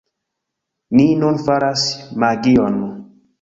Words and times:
Ni 0.99 1.05
nun 1.23 1.37
faras 1.49 1.85
magion 2.25 2.81